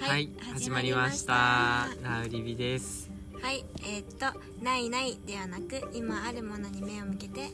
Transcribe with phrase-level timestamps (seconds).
[0.00, 1.88] はい、始まりました。
[2.02, 3.10] ナウリビです。
[3.40, 7.50] はいえーっと「ないない」ではなく今あるものに目を向けて。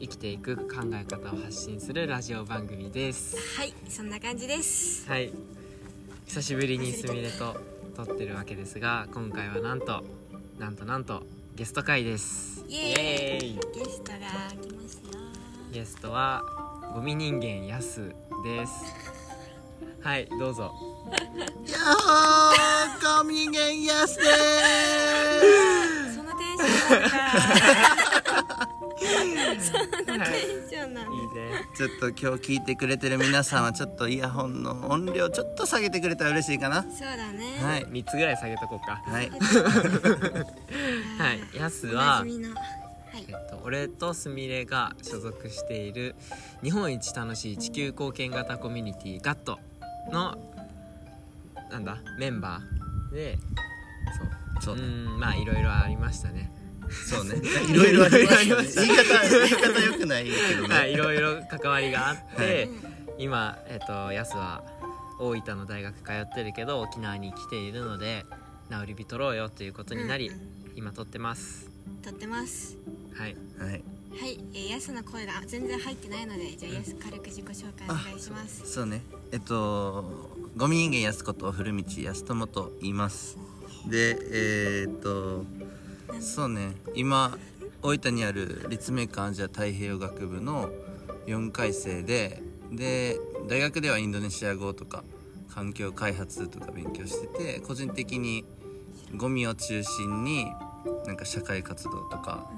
[0.00, 3.36] 生きていく考え方を発信するラジオ番組です。
[3.58, 5.08] はいそんな感じです。
[5.08, 5.32] はい。
[6.26, 7.56] 久しぶりにすみれと
[7.96, 10.04] 撮ってるわけですが今回はなんと
[10.58, 11.22] なんとなんと
[11.56, 12.64] ゲスト会です。
[12.68, 12.88] イエーイ。
[12.88, 13.58] イエーイ。
[13.78, 14.18] ゲストが
[14.60, 15.02] 来ますよ
[15.72, 16.42] ゲストは
[16.94, 18.12] ゴミ人間やす
[18.44, 18.72] です。
[20.02, 24.16] はいどうぞやっほーゴミ人間やす。
[24.16, 24.22] で
[26.14, 27.10] そのテンションなん
[29.56, 29.80] かそん
[30.18, 30.34] なテン
[30.68, 31.24] ションなんいいね。
[31.72, 36.82] ーちょっと今日聞いてくれてる皆さんはちょっとイヤホンの音量ちょっと下げてくれたら嬉しいかな。
[36.82, 37.58] そうだね。
[37.60, 37.84] はい。
[37.86, 39.02] 3つぐらい下げとこうか。
[39.06, 39.30] はい。
[39.30, 39.36] は
[41.32, 41.40] い。
[41.58, 42.60] やすおはなじみのは
[43.18, 43.24] い。
[43.28, 46.14] えっと、俺とすみれが所属している
[46.62, 49.56] 日本一楽しい地球貢献型コミュニティ GATT
[50.10, 50.36] の
[51.70, 51.98] なんだ？
[52.18, 53.14] メンバー？
[53.14, 53.38] で
[54.18, 56.52] そうそううーんまあいろいろありましたね。
[56.90, 57.36] そう ね。
[57.68, 58.86] いろいろありましたね。
[58.86, 60.74] 言い方言い方よくないけどね。
[60.74, 64.64] はいいろいろ関わりがあって、うん今えっとやすは
[65.20, 68.26] 大分の大学通ってるけど沖縄に来ているので
[68.68, 70.34] ナウリビ取ろうよということになり、うん。
[70.34, 71.70] うん今撮ってます。
[72.02, 72.76] 撮ってます。
[73.16, 73.36] はい。
[73.56, 73.70] はい。
[73.70, 78.62] はい、えー、ヤスの声が全然入ってないのでじゃあヤス軽く自己紹介お願いします。
[78.66, 79.02] そうね。
[79.30, 83.36] えっとゴミ人間やすこと古道やすともと言います。
[83.88, 85.44] でえーっと
[86.20, 86.76] そうね。
[86.94, 87.36] 今
[87.82, 90.70] 大分にある立命館アジア太平洋学部の
[91.26, 95.02] 4回生でで大学ではインドネシア語とか
[95.52, 98.44] 環境開発とか勉強してて個人的に
[99.16, 100.46] ゴミを中心に
[101.04, 102.48] なんか社会活動とか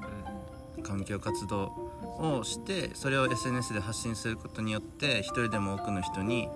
[0.82, 1.72] 環境活動
[2.18, 6.50] をしてそれを SNS で発信することによって一人でも多くの人に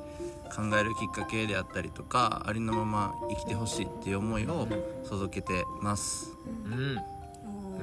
[0.50, 4.66] 考えるきっかけであったりとかありのまま生きてほしいっていう思いを
[5.08, 6.32] 届けてます。
[6.64, 6.72] うん。
[6.72, 7.80] おう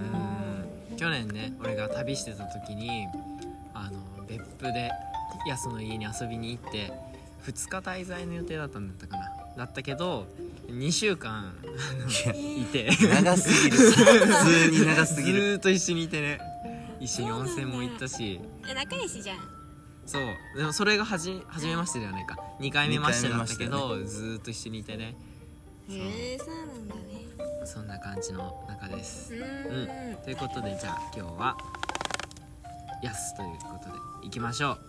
[0.92, 0.98] ーん。
[0.98, 3.08] 去年ね俺が旅してた時に
[3.74, 4.92] あの別府で
[5.48, 6.92] やすの家に遊びに行って
[7.46, 9.32] 2日滞在の予定だったんだったかな。
[9.58, 10.28] だったけど
[10.68, 12.90] 2週間あのいて。
[12.92, 13.78] 長すぎる。
[13.78, 15.42] 普通に長すぎる。
[15.42, 16.40] ずーっと一緒にいてね。
[17.00, 18.40] 一緒に温泉も行ったし。
[18.68, 19.57] え仲良しじゃん
[20.08, 20.24] そう
[20.58, 22.38] でもそれがはじ初めましてではないか。
[22.60, 25.16] 2回目ましてだったけ二ど、回ずーっと一緒にいてね。
[25.90, 27.02] へえそうなんだね。
[27.66, 29.34] そんな感じの中です。
[29.34, 30.24] うーん。
[30.24, 31.58] ということでじゃあ今日は
[33.04, 33.90] 「やす」ということ
[34.22, 34.80] でいきましょう。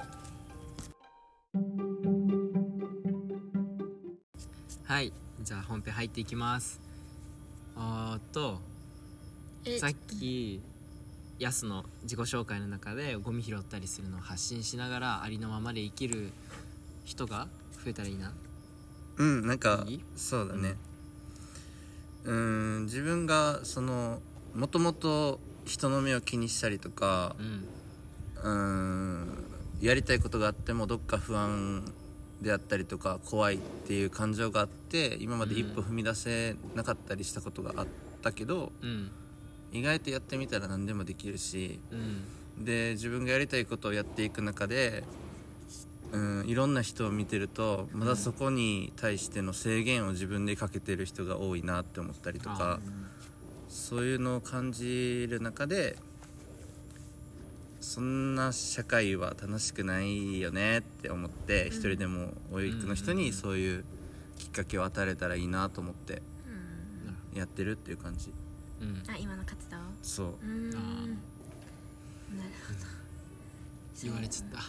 [4.85, 5.13] はい
[5.43, 6.81] じゃあ本編入っていきます。
[7.77, 8.61] あーっと
[9.65, 10.61] えさっき
[11.39, 16.33] やすの自己紹介の中でゴミ拾ったりするのを発信しながらありのままで生きる
[17.05, 17.49] 人が
[17.85, 18.33] 増えたらいいな。
[19.17, 20.77] うんなんかそうだね。
[22.25, 22.85] うん。
[22.85, 24.21] 自分がその
[24.55, 27.65] もともと人の目を気にしたりとかうん。
[28.41, 29.45] うん
[29.81, 31.85] やりたいことがあってもどっか不安
[32.43, 37.87] であったりとか怖いっていう感情があって今まで一歩踏み出せなかったりしたことがあっ
[38.23, 39.11] たけど、うん
[39.73, 42.65] 意外とやってみたら何でもできるしうん。
[42.65, 45.05] で自分がやりたいことをやっていく中で、
[46.13, 52.81] うん、いろんな人を見てるとまだそこに対しての制限を自分でかけてる人が多いなって思ったりとか
[53.69, 55.97] そういうのを感じる中で
[57.81, 63.85] そんな社会は楽しくないよねって思って一人でも多くの人にそういう
[64.37, 66.23] きっかけを与えれたらいいなと思って
[67.33, 67.39] うん。
[67.39, 68.33] やってるっていう感じ
[68.81, 69.03] うん。
[69.09, 69.77] あ今の活動？
[70.03, 70.27] そう。
[70.27, 70.71] うーん。
[70.71, 70.81] なる
[72.67, 72.81] ほど。
[74.03, 74.61] 言われちゃった。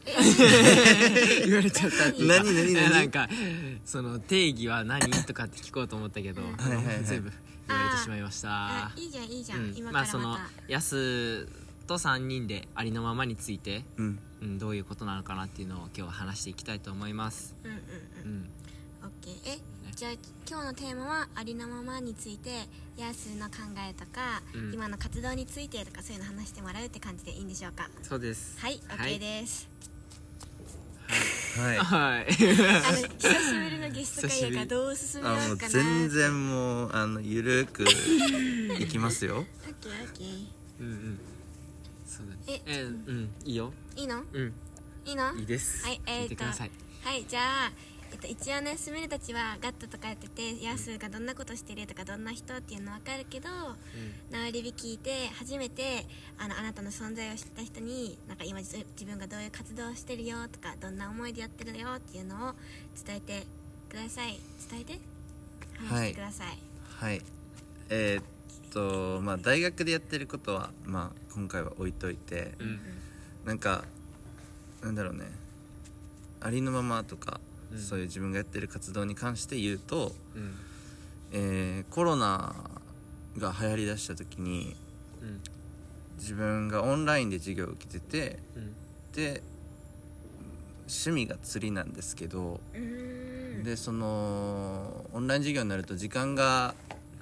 [1.46, 2.34] 言われちゃったっていうか。
[2.42, 2.86] 何何何？
[2.86, 3.28] えなんか
[3.84, 5.10] その定義は何？
[5.24, 7.04] とかって聞こうと思ったけど、はいはいはい。
[7.04, 7.30] 全部
[7.68, 8.48] 言われてしまいました。
[8.50, 9.74] あいいじゃんいいじゃん、うん。
[9.76, 11.46] 今からまあそのまた、やす
[11.86, 14.18] と3人でありのままについて、うん。
[14.42, 17.54] うん、どういうことなのかなっていうのを今日は話していきたいと思います。
[17.64, 17.80] うんうんう
[18.24, 18.50] うんん。
[19.02, 19.34] オッケー。
[19.44, 19.58] え
[20.00, 20.12] じゃあ
[20.48, 22.48] 今日のテーマはありのままについて
[22.96, 23.56] ヤスの考
[23.86, 24.72] えとか、うん。
[24.72, 27.90] 今の活動についてとかそういうの話してもらうって感じでいいんでしょうか？
[28.02, 28.58] そうです。
[28.58, 29.16] はいはい。
[29.16, 29.68] OK です、
[31.58, 31.76] はい。
[31.76, 32.24] はい。
[32.24, 35.68] あの久しぶりのゲスト会やからどう進めよあもううかな？
[35.68, 39.26] 全然もうあのゆるくいきます。
[39.26, 39.36] よ
[39.68, 40.46] オッケーオッケー。
[40.80, 41.20] うんうん。
[42.06, 43.30] そうだええうん。
[43.44, 43.70] いいよ。
[43.96, 44.24] いいの？
[44.32, 44.52] うん。
[45.04, 45.34] いいの？
[45.36, 45.84] いいです。
[45.84, 46.70] はいえーと聞いてください。
[47.02, 47.72] はいじゃあ、
[48.12, 53.48] えっと、一応ねすみれたちはガットとかやっててヤスがどんなことしてるとかどんな人っていうの分かるけど
[54.30, 62.54] ナウリビ聞いて初めてあのあなたの存在を知った人になんか今自自分がどういう活動をしてるよとかどんな思いでやってるよっていうのを
[63.06, 63.46] 伝えて
[63.88, 64.38] ください。
[64.70, 64.92] 伝えて？
[64.92, 65.00] はい。
[65.88, 66.58] 話してください、
[66.96, 67.22] はい。
[67.90, 68.24] えーっ
[68.72, 72.80] とまあ大学でやってることはまあ今回は置いといてうん。
[73.44, 73.84] なんか
[74.82, 75.24] なんだろうね。
[76.42, 77.38] ありのままとか、
[77.72, 77.78] うん。
[77.78, 80.54] そういう自分がやってる活動に関して言うと、うん。
[81.32, 82.54] えーコロナ
[83.38, 84.76] が流行りだした時に
[85.22, 85.40] うん。
[86.18, 88.74] 自分がオンラインで授業を受けててうん。
[89.12, 89.42] で
[90.88, 93.64] 趣味が釣りなんですけどうーん。
[93.64, 96.74] でそのオンライン授業になると時間が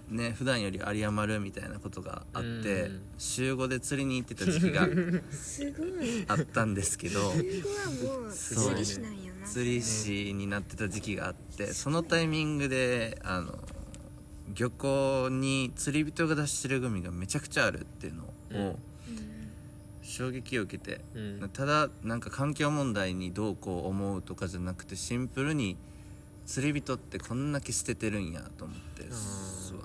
[0.09, 3.03] ね普段より有り余るみたいなことがあってうん。
[3.19, 4.89] 週5で釣りに行ってた時期が
[5.31, 6.25] すごい。
[6.29, 7.43] あったんですけどそこ
[8.13, 8.75] はもうそう
[9.53, 13.59] 釣り師になってた時期があってそのタイミングであの
[14.55, 18.79] 漁港に釣り人が出してるゴミがめちゃくちゃあるっていうのをうん。
[20.03, 21.51] 衝撃を受けてうん。
[21.53, 25.77] ただなんか環境問題にどうこう思うとかじゃなくてシンプルに
[26.47, 29.05] 釣り人ってこんだけ捨ててるんやと思って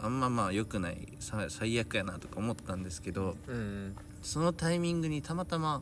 [0.01, 3.95] あんままあ良くないさ最悪やなとか思ったんですけどうん。
[4.21, 5.81] そのタイミングにたまたま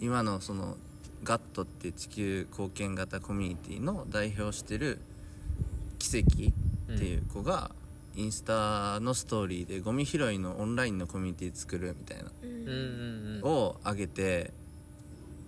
[0.00, 0.76] 今のその
[1.24, 5.00] ガットって地球貢献型コミュニティの代表してる
[5.98, 6.52] 奇跡
[6.94, 7.70] っていう子が
[8.14, 14.52] インスタのストーリーでゴミ拾いのオンラインのコミュニティ作るみたいなを上げて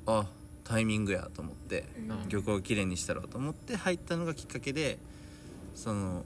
[0.07, 0.27] あ
[0.65, 4.99] タイミングやと思ってうん漁港をきれいにしたろうと思って入ったのがきっかけで
[5.75, 6.25] その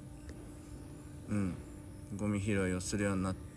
[1.29, 1.55] うん
[2.17, 3.50] ゴミ拾いをするようになって、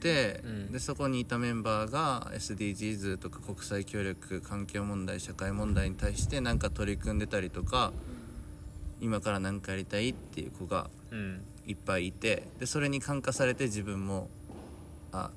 [0.44, 0.72] うん。
[0.72, 7.94] でそこにいたメンバーが SDGs とか国際協力環境問題社会問題に対して何か取り組んでたりとか
[9.00, 11.42] 今から何かやりたいっていう子がうん。
[11.66, 14.30] いっぱいいてでそれに感化されて自分も
[15.14, 15.30] あ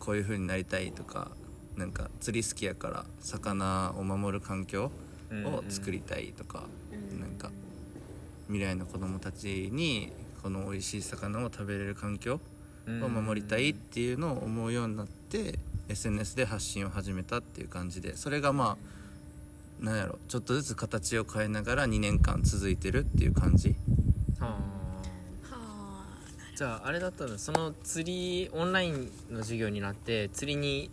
[0.00, 1.30] こういう風になりたいとか
[1.76, 4.90] なんか釣り好きやから魚を守る環境
[5.30, 7.20] を作りたいとか、うん。
[7.20, 7.50] なんか
[8.48, 10.12] 未来の子供たちに
[10.42, 12.38] この美味しい魚を食べれる環境
[12.86, 15.58] を守りたいっていうのを思うようになって
[15.88, 18.76] SNS で発信を始めたっていう感じでそれがま
[19.80, 23.74] あなんやろちょっとずつ形を変えながら2年間続いてるっていう感じ。
[24.38, 24.50] はあ。
[24.50, 24.58] は
[26.56, 28.04] じゃああれだったのその釣
[28.44, 30.90] りオンラインの授業になって釣りに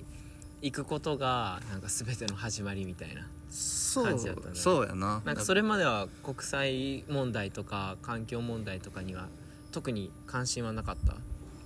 [0.61, 4.55] 行くことがなんか全ての始まりみたいなそ感じやったね。
[4.55, 5.21] そうやな。
[5.25, 9.27] なんかそれまでは国際問題とか環境問題とかには
[9.71, 11.15] 特に関心はなかった？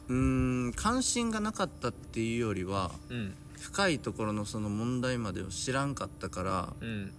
[0.09, 3.33] うーん関心がなかったっていうよりはうん。
[3.59, 7.11] 深いところのその問題までを知らんかったからうん。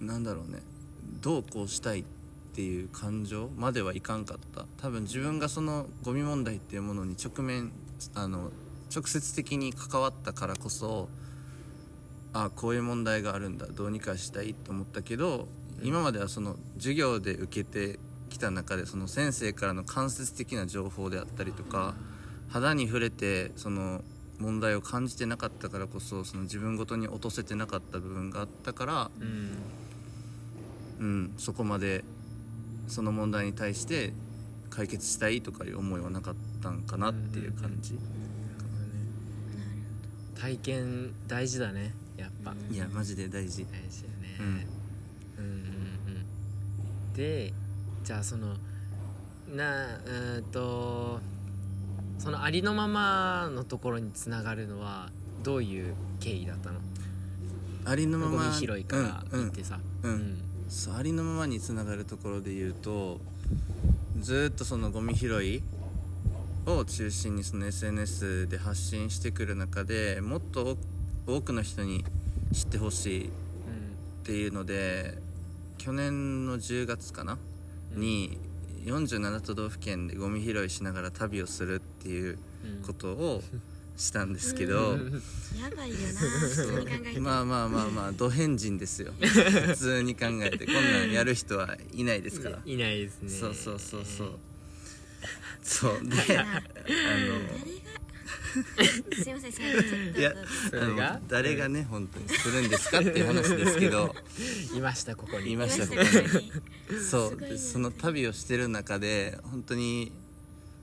[0.00, 0.60] なんだろうね。
[1.20, 2.04] どうこうしたいっ
[2.54, 4.66] ていう感情まではいかんかった。
[4.78, 7.70] 多分自分がそのゴミ問題っていうものに直面
[8.14, 8.50] あの
[8.94, 11.08] 直接的に関わったからこそ
[12.34, 13.66] あこういう問題があるんだ。
[13.66, 15.46] どうにかしたいと思ったけど、
[15.82, 17.98] 今まではその授業で受けて
[18.32, 21.94] きた中でその先生からの間接的な情報であったりとか
[22.48, 24.02] 肌に触れてその
[24.38, 29.48] 問題を感じてなかったからこそその自分ごとに落とせてなかった部分があったから、うん。
[31.00, 32.04] うん、そこまで
[32.86, 34.12] その問題に対して
[34.70, 37.98] 解決したいとかいう思いはなかったんかなっていう感じ、
[40.38, 43.64] 体験大事だねやっぱ、うんいやマジで大事。
[43.64, 44.36] 大事よね。
[44.38, 44.46] うん。
[44.46, 47.14] うんうんうん。
[47.14, 47.52] で
[48.04, 48.48] じゃあその
[49.54, 51.20] なうーんと
[52.18, 55.10] そのありのままのところにつながるのは
[55.42, 56.80] どういう経緯だったの？
[57.84, 59.78] ありのままゴミ拾いからうん行ってさ。
[60.02, 63.20] うんうんそうありのままにつながるところで言うと
[64.20, 65.62] ずーっとそのゴミ拾い
[66.64, 70.78] を中心にその SNS で発信してくる中でもっと
[71.26, 72.06] 多くの人に
[72.54, 73.30] 知ってほしいっ
[74.24, 75.18] ていうので
[75.76, 77.38] 去年の10月かな、うん
[77.94, 78.38] に
[78.84, 82.82] 47都道府県でゴミ拾いしながら旅をするっていううん。
[82.86, 83.42] ことを
[83.96, 85.22] したんですけど、うん。
[85.60, 87.20] やばいよな普通に考えて。
[87.20, 89.12] まあまあまあまあド変人ですよ。
[89.20, 90.64] 普通に考えて。
[90.66, 92.58] こんなんやる人はいないですから。
[92.64, 93.28] いないですね。
[93.30, 94.38] そうそうそうそう。
[95.62, 96.08] そう。
[96.08, 97.34] であ誰が
[99.22, 100.32] すいません最後ちょっといや
[100.68, 104.14] それがの誰がね本当にするんですかっていう話ですけど。
[104.76, 105.52] いましたここに。
[105.52, 105.86] いました。
[105.86, 106.02] ここ
[106.92, 107.00] に。
[107.00, 107.40] そう。
[107.40, 110.12] ねでその旅をしてる中で本当に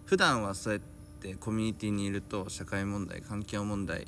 [0.06, 0.82] 普段はそうやっ
[1.22, 4.08] てコミュニティにいると社会問題環境問題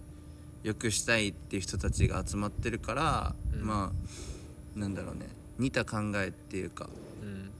[0.64, 3.66] 良くしたいっていう人たちが集まってるから、うん。
[3.66, 3.94] ま
[4.76, 5.28] あなんだろうね。
[5.60, 6.90] 似た考えっていうか
[7.22, 7.52] うん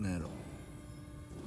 [0.00, 0.30] なんやろ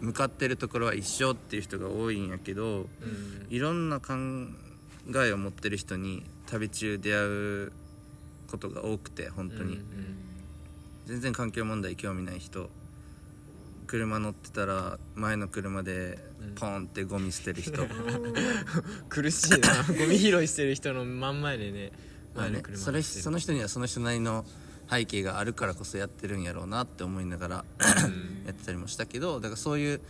[0.03, 3.48] 向かってるところは一緒っていう人が多いんやけどうん。
[3.50, 4.13] いろんな考
[5.15, 7.72] えを持ってる人に旅中出会う
[8.48, 9.83] ことが多くて本当に、うん
[11.05, 12.69] 全然環境問題興味ない人
[13.88, 16.17] 車乗ってたら前の車で
[16.55, 17.86] ポンってゴミ捨てる人、
[19.10, 19.83] 苦しいな。
[19.83, 21.91] ゴミ拾いしてる人の真ん前でね
[22.33, 23.24] まあね前の車それ走ってる。
[23.24, 24.45] その人にはその人なりの
[24.90, 27.66] 背景があるからこそやってるんやろうなって思いながら
[28.46, 30.02] やってたりもしたけどだからそういう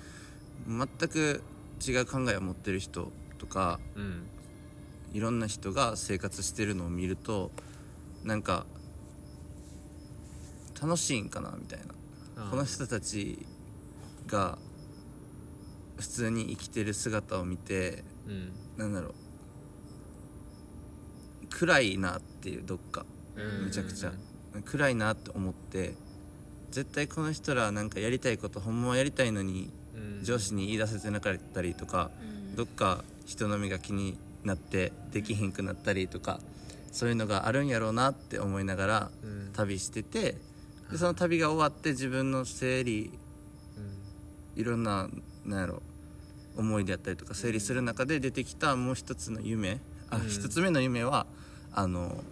[0.67, 1.41] 全く
[1.85, 4.27] 違う考えを持ってる人とかうん。
[5.13, 7.51] いろんな人が生活してるのを見ると
[8.23, 8.65] なんか
[10.81, 11.85] 楽しいんかなみたいな。
[12.35, 13.45] ああこの人たち
[14.25, 14.57] が
[15.97, 18.51] 普通に生きてる姿を見てうん。
[18.75, 19.13] なんだろう。
[21.49, 23.05] 暗いなっていうどっか。
[23.35, 23.65] うん。
[23.65, 24.11] めちゃくちゃ
[24.61, 25.93] 暗いなって思って
[26.71, 30.23] 絶対この人らなんかやりたいことほんまはやりたいのにうん。
[30.23, 32.55] 上司に言い出せてなかったりとかうん。
[32.55, 36.39] どっか人の目が気になってできひんくなったりとか
[36.91, 39.51] そういうのがあるんやろうなって思いながらうん。
[39.53, 40.37] 旅してて
[40.91, 43.11] でその旅が終わって自分の整理
[44.55, 44.61] うん。
[44.61, 45.09] いろんな
[45.45, 45.81] なんやろ
[46.55, 49.79] 思いであったりとか整理する中で出てきたもう一つの夢。
[50.09, 50.27] あうん。
[50.27, 51.25] 一つ目の夢は
[51.71, 52.23] あの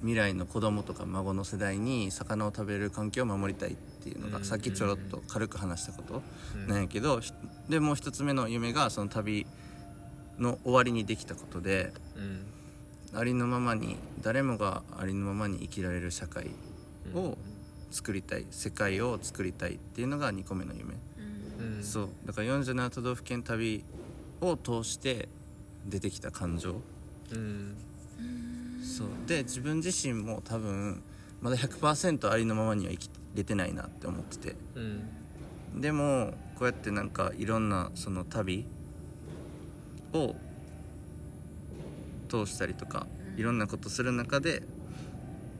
[0.00, 4.32] 未来の子供とか孫の世代に魚を食べれる環境を守りたいっていうのうん。
[4.32, 6.22] がさっきちょろっと軽く話したこと
[6.56, 6.66] うん。
[6.68, 7.32] なんやけどひ
[7.68, 9.46] でもう一つ目の夢がその旅
[10.38, 13.18] の終わりにできたことでうん。
[13.18, 16.50] ありのままに誰もがありのままに生きられる社会
[17.14, 17.22] うん。
[17.22, 17.38] を
[17.90, 20.94] 作りたい世界を作りたいっていうのが2個目の夢。
[21.82, 22.08] そう。
[22.24, 23.84] だから47都道府県旅
[24.40, 25.28] を通して
[25.86, 26.80] 出てきた感情。
[27.32, 27.76] うん
[28.82, 29.08] そう。
[29.26, 31.02] で自分自身も多分
[31.40, 34.56] まだ100%ありのままには生きれてないなって思ってて。
[34.74, 34.80] う
[35.78, 35.80] ん。
[35.80, 38.66] でもこうやってなんかいろんなその旅
[40.12, 40.34] を
[42.28, 43.06] 通したりとか
[43.36, 44.62] いろんなことする中で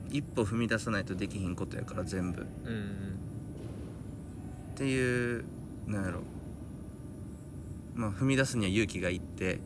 [0.09, 2.41] 一歩踏み出さないとできひんことやから全部。
[2.41, 3.15] っうん。
[4.75, 5.45] ていう
[5.87, 6.21] なんやろ。
[7.95, 9.59] まあ踏み出すには勇気がいって。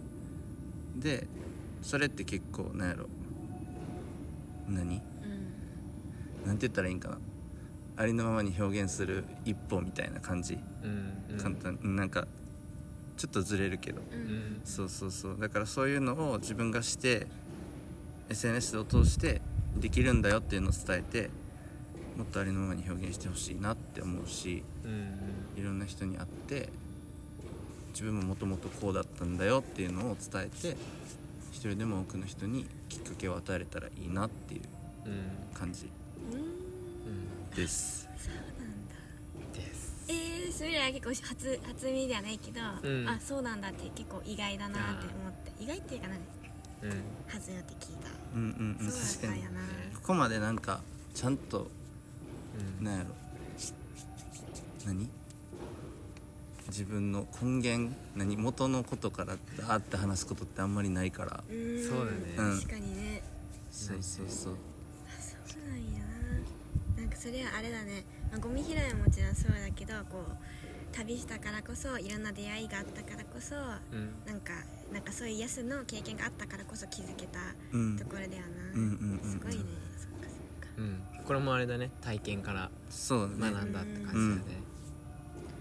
[0.95, 1.27] で
[1.81, 3.07] それって結構なんやろ
[4.67, 5.01] 何？
[6.43, 6.47] うん。
[6.47, 7.17] なんて言ったらいいんかな？
[7.97, 11.37] ありのままに表現する一歩みたいな感じ、うん。
[11.37, 11.79] 簡単。
[11.95, 12.27] なんか
[13.17, 14.01] ちょっとずれるけど。
[14.01, 14.21] ううん。
[14.57, 15.37] んそうそうそう。
[15.39, 17.27] だからそういうのを自分がして
[18.29, 19.41] SNS を通して
[19.77, 21.29] できるんだよっていうのを伝えて
[22.17, 25.61] もっとありのままに表現してほしいなって思うしうん。
[25.61, 26.69] いろんな人に会って
[27.91, 30.75] 自分ももともとこうだったんだよっていうのを伝えて
[31.55, 34.61] 一人でも多くの人にきっかけを与えれたらいいなっていう
[35.05, 35.57] うん。
[35.57, 35.89] 感じ。
[36.29, 36.39] うん。
[36.39, 36.49] うん
[37.51, 38.95] そですうなんだ。
[39.57, 40.03] です。
[40.09, 43.07] えー、それは結構初初耳ではないけど、うん。
[43.07, 45.63] あそうなんだって結構意外だなって思って。
[45.63, 46.23] 意外っていうかなんか
[46.83, 46.91] うん。
[47.29, 48.09] 初めて聞いた。
[48.35, 49.43] うんうんうんそう確かに
[49.95, 50.81] ここまでなんか
[51.13, 51.71] ちゃんと
[52.79, 52.85] うん。
[52.85, 53.09] なんやろ。
[54.85, 55.09] 何？
[56.67, 61.43] 自分の根源何元のことからダーって話すことってあんまりないから。
[61.47, 62.19] そうだね。
[62.37, 62.59] うん。
[62.59, 63.21] 確かにね。
[63.71, 64.53] そうそうそう。
[64.53, 64.57] あ
[65.21, 65.99] そうなんや。
[66.97, 73.59] ななんかそれはあれだね、まあ、ゴミ拾いはもちろんそうだけどこう旅したからこそいろんな出会いがあったからこそう
[73.95, 74.13] ん。
[74.25, 74.53] なんか
[74.91, 77.39] なんかそういうヤスの経験があったからこそ気づけた
[77.73, 77.97] うん。
[77.97, 78.37] ところだよな、
[78.73, 79.63] うんうんうんすごいね。
[79.97, 80.69] そっかそっか。
[80.77, 81.01] うん。
[81.25, 81.91] これもあれだね。
[82.01, 84.41] 体験から学んだって感じだよね、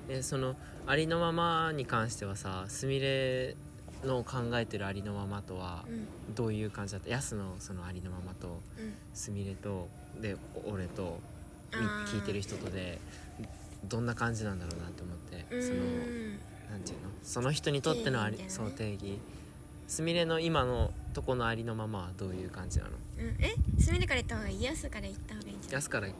[0.08, 0.54] でその
[0.86, 3.56] ありのままに関してはさすみれ
[4.04, 6.34] の考えてるありのままとはうん。
[6.34, 7.08] どういう感じだった？
[7.10, 8.94] やすのそのありのままとうん。
[9.14, 9.88] すみれと
[10.20, 11.20] で俺と
[11.72, 12.98] 聞いてる人とで
[13.84, 16.32] どんな感じなんだろうなって思ってうそのん
[16.70, 17.10] なんていうの？
[17.22, 18.44] その人にとってのありね。
[18.48, 19.18] そう定義。
[19.86, 22.90] すみれの今のとこのありのままはどういう感じなの？
[23.18, 23.36] うん。
[23.38, 23.54] え？
[23.80, 24.62] すみれから言った方がいい？
[24.62, 25.74] ヤスから言った方がいいんじゃない？
[25.74, 26.12] やすからうん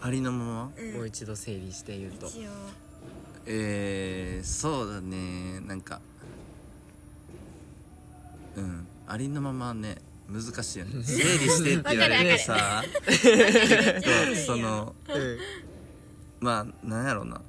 [0.00, 0.70] ありのまま？
[0.76, 0.92] うん。
[0.94, 2.26] もう一度整理して言うと。
[2.26, 2.50] 一応。
[3.46, 5.60] えー、そうだね。
[5.60, 6.00] なんか
[8.56, 8.86] うん。
[9.06, 9.96] ありのままね
[10.28, 11.02] 難しいよね。
[11.04, 12.82] 整理してって言われてさ。
[14.46, 15.38] そのうん。
[16.40, 17.40] まあなんやろうな。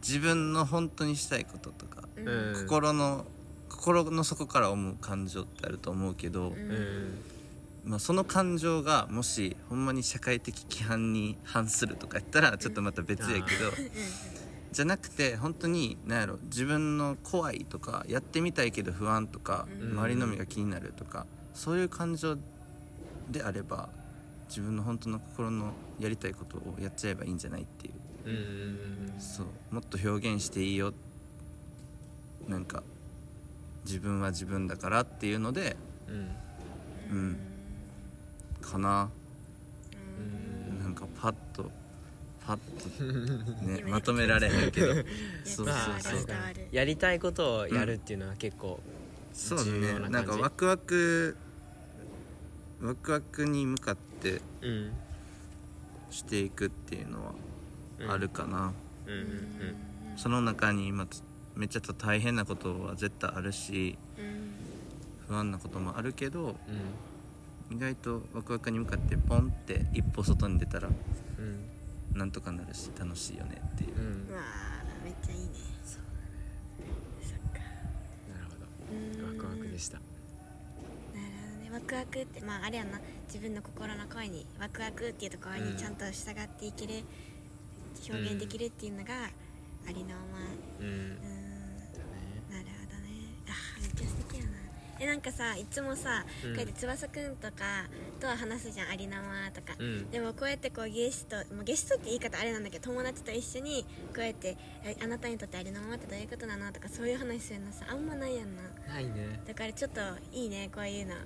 [0.00, 2.66] 自分の本当にしたいこととかうんうん。
[2.66, 3.26] 心の
[3.68, 6.70] 心の底から思う感情ってあると思うけど、うん。
[6.70, 7.18] うん
[7.86, 13.44] まあ、その感情がもしほんまに社会的規範に反するとか言ったらちょっとまた別やけど、
[14.72, 19.90] じゃなくて本当に何やろ自分の怖いとかやってみたいけど不安とか、うん。
[19.92, 22.36] 周りの目が気になるとかそういう感情
[23.30, 23.88] であれば
[24.48, 27.94] 自分の本当の心のやりたいことをやっちゃえばいいんじゃないっていう。
[29.16, 29.46] うそう。
[29.70, 30.92] もっと表現していいよ。
[32.48, 32.82] なんか
[33.84, 35.76] 自分は自分だからっていうので
[36.08, 37.16] うん。
[37.16, 37.55] うん
[38.70, 39.10] かな。
[39.92, 41.70] うんパッと
[42.46, 44.94] パッとね まとめられへんけど。
[44.94, 45.04] そう
[45.44, 46.26] そうまあそう
[46.70, 48.80] やりたいことをやるっていうのは結構、
[49.32, 50.02] そう重要な感じ。
[50.02, 51.36] ねなんかワクワク
[52.80, 54.92] ワクワクに向かってうん
[56.10, 57.34] していくっていうの
[57.98, 58.06] うん。
[58.08, 58.72] はあるかな、
[59.06, 59.12] うん。
[59.12, 59.76] うん。
[60.16, 61.22] その中に今つ
[61.54, 64.50] めっちゃ大変なことは絶対あるしうん。
[65.26, 66.54] 不安なこともあるけどうん
[67.70, 70.92] 意外とワクワクに向かってポンって一歩外に出たらう
[71.42, 72.18] ん。
[72.18, 73.98] なんとかなるし楽しいよねっていう。
[73.98, 74.28] う、ん。
[74.30, 75.46] うわーめっちゃいいね。
[75.84, 76.00] そっ
[77.52, 77.58] か。
[78.30, 78.56] なるほ
[78.90, 79.44] うんど。
[79.44, 79.98] ワクワクでした。
[79.98, 80.08] なる
[81.12, 81.70] ほどね。
[81.72, 83.00] ワクワクってまああれやな。
[83.26, 87.02] 自分の心の声にワクワクっていうところうんにちゃんと従っていける、
[88.08, 90.38] 表現できるっていうのがありのまま。
[90.80, 90.86] うん。
[90.86, 91.08] うん。
[92.48, 93.34] なるほどね。
[93.48, 94.25] あーめっちゃ素敵
[94.98, 96.50] えなんかさいつもさ、うん。
[96.50, 97.86] こうやって翼くんとか
[98.20, 100.10] とは話すじゃんありのままとか、うん。
[100.10, 103.84] でもこうやってこうゲストもうゲストって言い方あれなんだけど友達と一緒に
[104.14, 108.62] こうやってえあなたにとってありのままってどういうことなのとかそういう話するのさあんまないやんな。
[108.88, 109.40] ないね。
[109.46, 110.00] だからちょっと
[110.32, 111.14] いいねこういうの。
[111.14, 111.20] な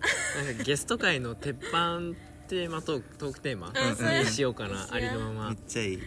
[0.53, 2.01] んかゲスト界の鉄板
[2.49, 3.73] テーマトークトークテーマ？
[4.21, 5.49] にしようかなありのまま。
[5.51, 5.99] めっちゃいい。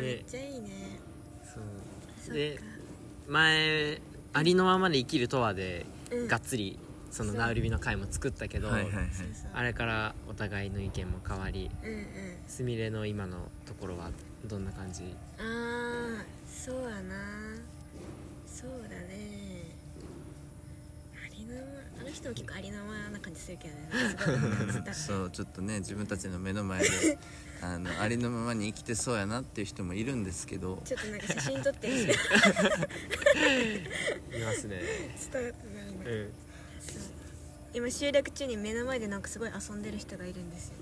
[0.00, 0.98] めっちゃいいね。
[1.44, 2.34] そう。
[2.34, 2.64] でか。
[3.28, 4.00] 前
[4.34, 6.78] 「ありのままで生きるとは」でうんがっつり
[7.10, 9.04] そのナウリビの回も作ったけど、はいはいはい。
[9.12, 11.70] そうそうあれからお互いの意見も変わり
[12.46, 14.10] すみれの今のところは
[14.44, 15.14] どんな感じ？
[15.38, 17.56] ああそうやな。
[18.46, 19.64] そうだね。
[21.14, 21.66] ありのまま
[22.00, 24.92] あの人も結構ありのままな感じするけどね。
[24.94, 27.18] そうちょっとね自分たちの目の前で
[27.62, 30.80] あのありのままに生きてそうやなっていう人もいるんですけど。
[30.84, 32.08] ちょっとなんか写真撮って い
[34.44, 34.80] ますね。
[35.32, 35.66] 伝わって
[36.04, 36.32] ないなうん
[36.80, 37.02] そう。
[37.72, 40.74] 今収録中に目の前でなんかすごい遊んでる人がいるんですよ。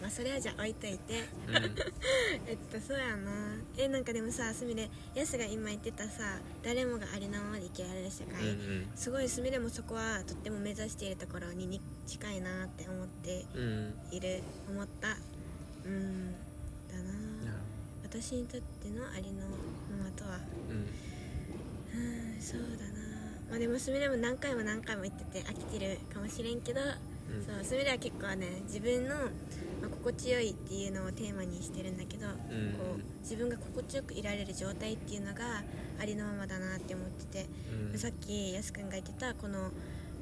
[0.00, 1.24] まあそれはじゃあ置いといて。
[2.46, 3.32] えっとそうやな。
[3.76, 8.86] えなんかでもさすみれやすが今言ってたさ誰もがありのままで生きられる社会、うんうん。
[8.94, 13.62] すごいすみれもそこはとっても目指しているところにに近いなって思ってうん。
[13.62, 14.42] うんいる。
[14.68, 15.16] 思った。
[15.84, 16.32] うん。
[16.88, 17.60] だな。
[18.04, 19.46] 私にとってのありの
[19.98, 20.38] ままとは。
[20.68, 20.86] うん。
[21.92, 22.99] うんそうだな
[23.50, 27.44] まあでもすみれも何回も何回も言ってて飽きてるかもしれんけど、うん。
[27.44, 29.22] そうすみれは結構ね自分の、ま
[29.86, 32.30] あ、心地よいっていうのをテーマにしてるんだけど、ん。
[32.30, 32.36] こ
[32.96, 35.64] う自分が心地よくいられる状態っていうのが
[36.00, 37.46] ありのままだなって思ってて、
[37.92, 37.98] うん。
[37.98, 39.70] さっきやすくんが言ってたこの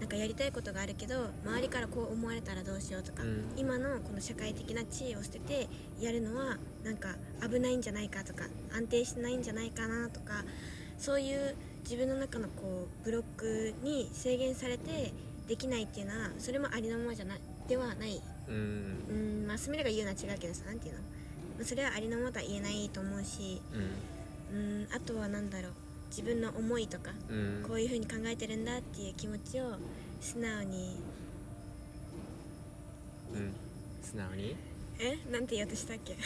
[0.00, 3.52] なんかやりたいことがあるけど周りからこう思われたらどうしようとか、うん。
[3.56, 5.68] 今のこの社会的な地位を捨てて
[6.00, 10.44] やるのはなんか危ないんじゃないかとか安定してないんじゃないかなとか
[10.98, 15.12] そういう自分の中のこうブロックに制限されて
[15.46, 18.20] できないっていうのはそれもありのままじゃないではない。
[18.48, 18.54] うん。
[19.08, 19.12] う
[19.44, 21.06] んまあすみれが言うのは違うけどさなんていうの、ま
[21.62, 23.60] あ、それはありのままとは言えないと思うし
[24.52, 25.72] うんあとは何だろう。
[26.10, 27.38] 自分の思いとかうん。
[27.38, 29.76] うんこういう風に考えてるんだっていう気持ちを
[30.20, 30.96] 素直に。
[33.34, 33.52] うん。
[34.02, 34.56] 素直に？
[35.00, 35.18] え？
[35.30, 36.16] なんて言おうとしたっけ？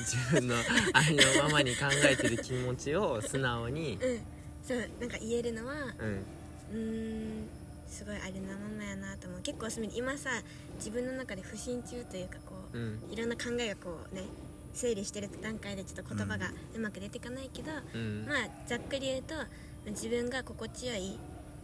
[0.00, 4.20] 自分のありのままに考えてる気持ちを素直にうん
[4.66, 6.24] そうなんか言えるのはうん。
[6.72, 6.76] うー
[7.44, 7.48] ん
[7.88, 9.40] すごいありのままやなと思う。
[9.42, 10.30] 結構すみ今さ
[10.78, 13.12] 自分の中で不信中というかこう、うん。
[13.12, 14.22] いろんな考えがこうね
[14.74, 18.26] 整理してる段階でちょっと言葉がうまく出てかないけど、うん。
[18.26, 19.34] まあざっくり言うと
[19.86, 21.16] 自分が心地よい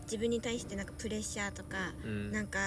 [0.05, 2.31] 自分に対してなんかプレッシャーとか、うん。
[2.31, 2.59] なんか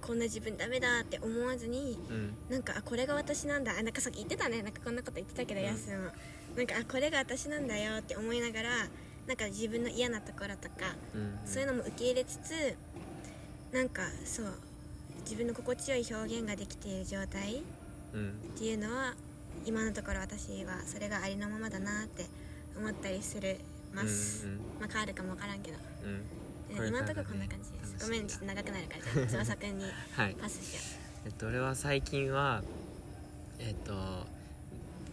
[0.00, 2.34] こんな自分ダメだって思わずにうん。
[2.50, 4.62] なんかあこれが私なんだあなんかさっき言ってたね。
[4.62, 5.66] なんかこんなこと言ってたけど、うん。
[5.66, 6.10] やすも。
[6.56, 8.70] なんかあこれが私なんだよって思いながら
[9.28, 12.76] なんか自分の嫌なところとか、うんそういうのも受け入れつつ
[13.72, 14.46] なんかそう
[15.20, 17.62] 自分の心地よい表現ができている状態
[18.14, 18.30] うん。
[18.30, 19.14] っていうのは
[19.66, 22.24] 今のところ私はそれがありのままだなって
[22.76, 23.58] 思ったりする
[23.94, 24.58] ます、うんうん。
[24.80, 25.76] まあ変わるかもわからんけど。
[26.04, 26.88] うん。
[26.88, 28.06] 今のところこんな感じです。
[28.06, 29.26] ごめんちょっと長くなるから。
[29.26, 30.36] じゃあ翼くんにはい。
[30.40, 30.80] パスしよ
[31.26, 32.62] えっと俺は最近は
[33.58, 33.92] えっと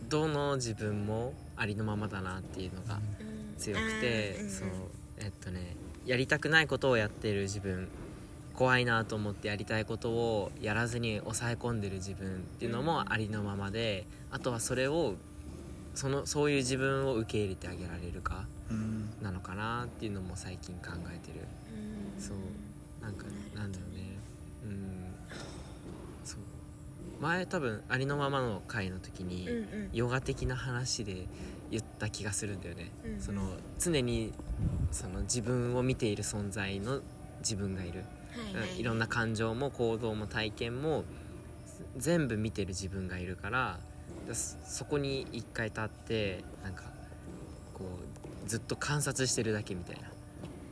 [0.08, 3.24] どの自分もありのままだなっていうのがう、うん
[3.57, 4.49] 強くて、うんうん。
[4.51, 4.69] そう
[5.17, 7.89] えっとねやりたくないことをやってる自分
[8.55, 15.15] 怖いなと思ってやりたいことをやらずに抑え込んでる自分っていうのうんもありのままで、あとはそれを
[15.93, 19.11] そのそういう自分を受け入れてあげられるかうん。
[19.21, 21.47] なのかなっていうのも最近考えてる。
[21.69, 22.21] うん。
[22.21, 22.37] そう
[23.03, 24.03] なんかなんだろうね。
[24.63, 25.15] うん。
[26.23, 26.39] そう。
[27.19, 29.49] 前多分ありのままの回の時に、
[29.93, 31.27] ヨガ的な話で
[31.77, 33.21] 言った気がするんだよね、うんうん。
[33.21, 33.41] その
[33.79, 34.33] 常に
[34.91, 37.01] その自分を見ている存在の
[37.39, 38.69] 自分がいる、はいはい。
[38.71, 41.03] うんいろんな感情も行動も体験も
[41.97, 43.79] 全部見てる自分がいるから
[44.27, 46.83] だそそこに一回立ってなんか
[47.73, 50.03] こうずっと観察してるだけみたいな。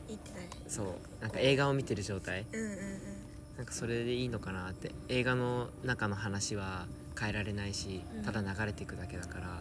[0.08, 0.48] 言ってたね。
[0.68, 0.86] そう。
[1.20, 2.46] なんか映画を見てる状態。
[2.52, 2.78] うんうんうん。
[3.58, 4.92] なんかそれでいいのかなって。
[5.08, 6.86] 映画の中の話は
[7.18, 8.24] 変えられないしうん。
[8.24, 9.60] ただ流れていくだけだから、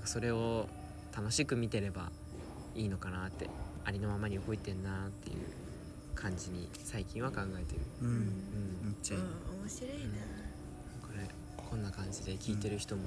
[0.00, 0.66] なんかそれを
[1.14, 2.10] 楽しく見てれば
[2.74, 3.50] いいのかなって
[3.84, 5.36] ありのままに動いてんなっていう
[6.14, 7.80] 感じに最近は考えてる。
[8.00, 8.10] うん。
[8.10, 8.28] めっ
[8.86, 9.20] うんちゃいい。
[9.20, 9.26] うん。
[9.60, 9.96] 面白いな。
[11.02, 11.28] これ
[11.68, 13.02] こんな感じで聞いてる人も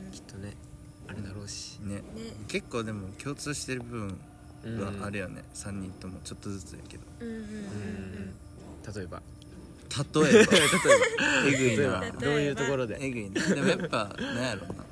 [0.00, 0.10] うん。
[0.10, 0.54] きっとね、
[1.06, 1.96] あれだろうし、ね。
[1.96, 2.02] ね。
[2.48, 4.18] 結構でも共通してる部分
[4.64, 5.00] うん。
[5.00, 7.02] はあるよね、3人ともちょっとずつやけど。
[7.20, 8.94] うんうんうんうん。
[8.94, 9.20] 例えば。
[10.22, 10.52] 例えば。
[11.46, 12.00] えぐいな。
[12.00, 12.20] 例えば。
[12.20, 12.96] どういうところで？
[13.04, 13.46] えぐいな。
[13.54, 14.86] でもやっぱなんやろうな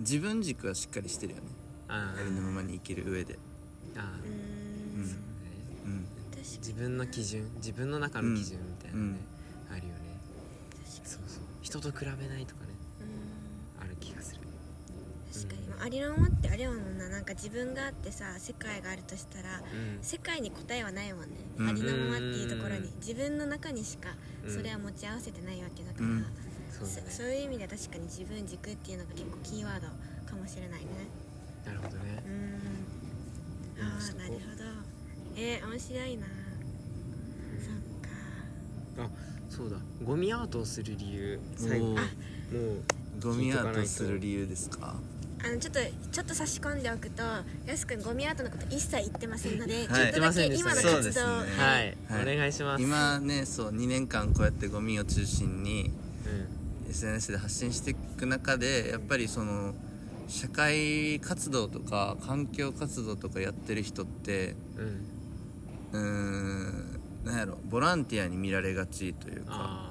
[0.00, 1.44] 自分軸はしっかりしてるよね。
[1.88, 3.38] あありのままに生きる上で。
[3.96, 4.28] あう
[4.96, 5.02] うん。
[5.02, 5.22] んそうね。
[5.84, 6.04] うん。
[6.30, 9.18] 確か自分の基準自分の中の基準みたいなね、
[9.70, 10.18] あるよね。
[10.86, 11.42] 確かそうそう。
[11.62, 12.68] 人と比べないとかね。
[13.78, 13.84] うん。
[13.84, 14.40] ある気がする。
[15.32, 17.08] 確かに、まあ、ありのままってあれやもんな。
[17.08, 19.98] なんか自分があってさ世界があるとしたらうん。
[20.02, 21.68] 世界に答えはないもんね、うん。
[21.68, 22.88] ありのままっていうところに。
[22.88, 22.94] うん。
[23.00, 24.10] 自分の中にしか
[24.44, 26.24] うんそれは持ち合わせてないわけだから、うん
[26.86, 27.10] そそうだね。
[27.10, 29.86] そういう意味では確かに自分軸っていうのが結構キーワード
[30.28, 30.86] かもしれないね。
[31.66, 32.22] なるほどね。
[32.26, 33.82] うん。
[33.82, 34.40] ああなるほど。
[35.36, 36.26] えー、面白いな。
[38.96, 39.06] そっか。
[39.06, 39.10] あ
[39.48, 39.76] そうだ。
[40.04, 41.86] ゴミアートをする理由最後。
[41.86, 41.96] もう
[43.20, 44.96] ゴミアートする理由ですか？
[45.42, 45.80] あのちょっと
[46.12, 47.22] ちょっと差し込んでおくと
[47.64, 49.86] やすくんゴミアートのこと一切言ってませんので、はい。
[49.86, 50.74] ちょっとだ言ってませんでした。
[50.74, 51.24] ねけ今の活動そうですね。
[51.64, 52.34] はい、はい。
[52.34, 52.82] お願いします。
[52.82, 55.90] 今ねそう2年間こうやってゴミを中心に
[56.26, 56.28] う
[56.90, 59.74] SNS で発信していく中でやっぱりその
[60.28, 65.04] 社会活動とか環境活動とかやってる人ってんうん。
[65.92, 69.90] うーんなんやろボランティアに見られがちというかあ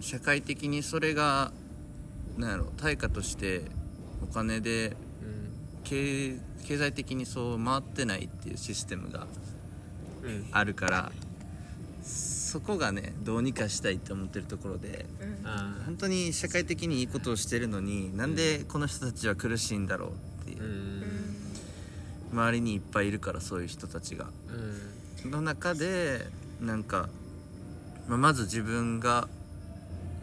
[0.00, 1.52] 社会的にそれが
[2.36, 3.62] なんやろ対価として
[4.22, 5.52] お金でーうん。
[5.84, 9.26] 経経済的にそう回ってないっていうシステムが
[10.22, 10.46] うん。
[10.50, 11.12] あるから
[12.56, 15.46] そこがねどうにかしたいって思ってるところでうん。
[15.46, 20.10] あ本当に社会的にいいことをしてるのになんでこの人たちは苦しいんだろう
[20.42, 21.04] っていうう、ん。
[22.32, 24.30] 周りにいっぱいいるからそういう人たちが。
[25.24, 25.30] うん。
[25.30, 26.28] の中で
[26.62, 27.10] なんか、
[28.08, 29.28] まあ、まず自分が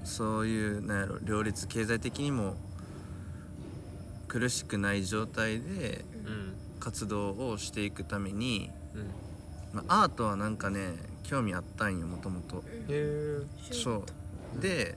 [0.03, 2.55] そういうなんやろ両立経済的にも
[4.27, 6.53] 苦しくない状態でうん。
[6.79, 9.77] 活動をしていくために、うん。
[9.77, 13.41] まあ、アートはなんかね興味あったんよもともとへえ
[13.71, 14.03] そ
[14.55, 14.61] う。
[14.61, 14.95] で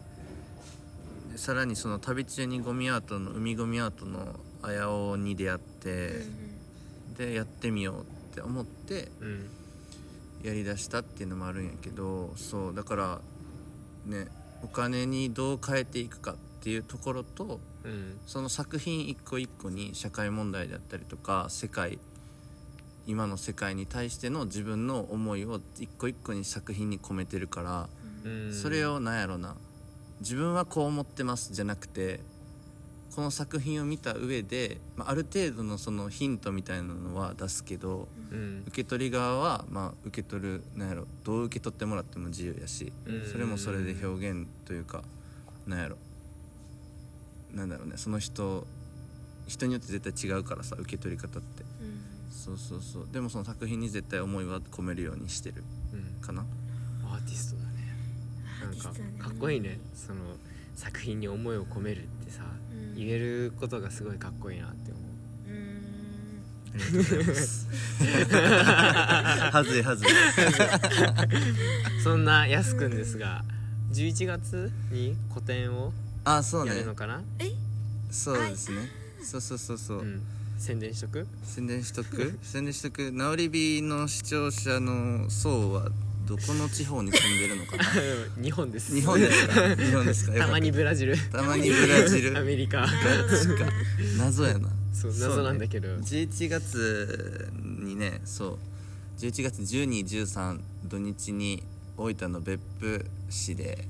[1.35, 6.25] さらにその旅中にゴミアートの海ゴミアートのあやおに出会って、
[7.17, 9.49] でやってみようって思ってうん。
[10.43, 13.21] やりだしたっていうのもあるんやけどそうだから
[14.05, 14.29] ね
[14.63, 18.19] お金にどう変えていくかっていうところとうん。
[18.27, 21.99] その作品一個一個に社会問題であったりとか世界
[23.07, 27.89] 今の世界に対しての自分の思いを一個一個に作品に込めてるから、
[28.25, 28.53] うん。
[28.53, 29.57] それをなんやろな。
[30.21, 32.21] 自分はこう思ってますじゃなくて
[33.15, 38.63] この作品を見た上で、まあ、ある程度のそのヒントみたいなのは出すけどうん。
[38.67, 41.07] 受け取り側は、まあ、受け取るなんやろ。
[41.25, 43.31] どう受け取ってもらっても自由やしうん。
[43.31, 45.03] それもそれで表現というか
[45.67, 45.97] なんやろ。
[47.55, 47.95] なんだろうね。
[47.97, 48.67] その人
[49.47, 51.63] 人によって絶対違うからさ受け取り方って
[52.37, 53.09] そうそうそう。
[53.11, 55.65] でもその作品に絶対思いは込めるようにしてる。
[55.93, 56.21] うん。
[56.21, 56.45] かな？
[57.05, 57.71] アーティストだね。
[58.63, 58.91] なんか
[59.25, 59.81] かっこいいね。
[59.95, 60.21] その
[60.75, 62.95] 作品に思いを込めるってさうん。
[62.95, 65.05] 言えることがすごいかっこいいなって思う。
[65.51, 65.83] うん。
[66.75, 67.67] ありがとうございます。
[69.53, 70.09] はずいはずい。
[72.05, 73.43] そんなやすくんですが
[73.93, 75.93] 11月に個展を
[76.25, 76.73] あそうね。
[76.75, 77.23] やるのかな？
[78.11, 78.89] そうですね。
[79.23, 80.23] そうそうそうそう、うん
[80.59, 81.27] 宣伝しとく？
[81.45, 82.39] 宣伝しとく？
[82.43, 83.13] 宣伝しとく。
[83.13, 85.91] 直り火の視聴者の層は
[86.27, 87.85] どこの地方に住んでるのかな？
[88.43, 88.95] 日本です。
[88.95, 89.77] 日本ですか？
[89.77, 90.33] 日本ですか？
[90.33, 90.39] た。
[90.41, 91.17] たまにブラジル。
[91.31, 92.39] たまにブラジル。
[92.39, 92.81] アメリカ。
[92.81, 93.71] ガチか。
[94.19, 94.71] 謎やな。
[94.93, 95.89] そう謎なんだけど。
[95.89, 95.95] ね。
[96.03, 98.59] 11月にねそう。
[99.21, 101.63] 11月1213土日に
[101.97, 103.87] 大分の別府市で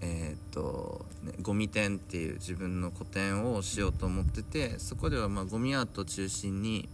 [0.00, 6.88] えーっと、ね、ゴミ展っていう自分の個展をしようと思っててそこではまあゴミアートを中心に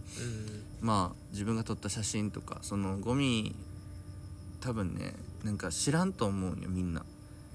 [0.81, 3.55] まあ自分が撮った写真とかそのゴミ
[4.61, 5.13] 多分ね
[5.43, 7.03] なんか知らんと思うんよみんな。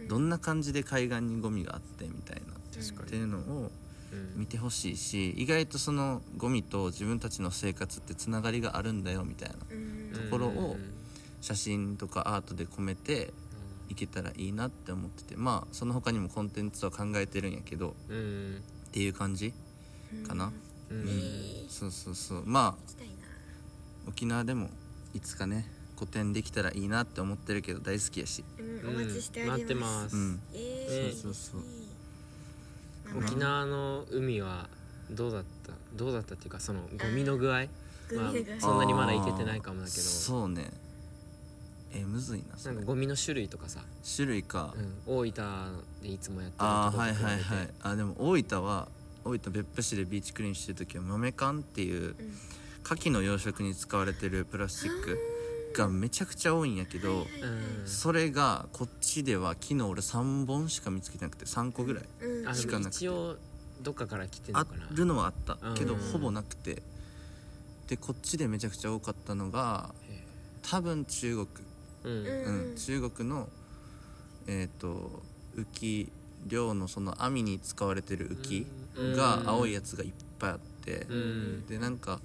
[0.08, 2.54] どんな感じで海岸にゴミがあってみたいな。
[2.74, 3.08] 確かに。
[3.08, 3.70] っていうのを
[4.12, 4.40] うん。
[4.40, 10.12] 見てほしいし意外とそのゴミと自分たちの生活ってつながりがあるんだよみたいなうん。
[10.12, 10.76] ところを
[11.40, 13.32] 写真とかアートで込めて
[13.88, 19.53] いけたらいいなって思っててまあその他にもコンテンツは考えてるんやけどうんっていう感じ
[20.27, 20.53] かな、
[20.90, 21.01] うん。
[21.01, 21.66] うん。
[21.68, 22.42] そうそうそう。
[22.46, 22.83] まあ
[24.07, 24.70] 沖縄でも
[25.14, 28.44] いつかね個展できたらいいなって思ってるけど大好きやし。
[28.59, 29.61] うんお待ちしております。
[29.61, 30.40] 待ってます、うん。
[30.55, 31.62] えーそうそうそう。
[33.18, 34.68] 沖縄の海は
[35.11, 35.72] どうだった？
[35.96, 37.66] どうだったっていうかそのゴミの具合？
[38.14, 40.01] まあそんなにまだいけてないかもだけど。
[40.01, 40.70] そうね
[41.92, 42.74] えむずいなそれ。
[42.74, 43.81] なんかゴミの種類とかさ、
[44.16, 47.24] 種類か、うん、大分でいつもやってるああところと比べて。
[47.24, 47.68] はいはいはい。
[47.83, 48.88] あでも大分は
[49.24, 52.12] 大分別府市でビーチクリーンしてる時は豆缶っていううん。
[52.85, 55.18] 牡蠣の養殖に使われてるプラスチック
[55.77, 57.87] がめちゃくちゃ多いんやけどうん。
[57.87, 62.38] それがこっちでは昨日俺3本しか見つけてなくて3個ぐらいうん。
[62.40, 62.96] あでもしかなくて。
[62.96, 63.37] 一応
[63.83, 64.87] どっかから来てんあのかな。
[64.92, 65.57] るのはあった。
[65.74, 66.83] けどうんほぼなくて。
[67.88, 70.22] でこっちでめちゃくちゃ多かったのがへ
[70.62, 71.48] 多分中国。
[71.48, 71.67] え
[72.04, 72.12] うん。
[72.12, 72.70] うん。
[72.70, 73.48] うん、中国の
[74.46, 75.22] えっ、と
[75.56, 76.11] 浮き
[76.46, 79.16] 漁のその網に使われてる浮きうん。
[79.16, 81.66] が青いやつがいっぱいあって、うん。
[81.66, 82.20] でなんか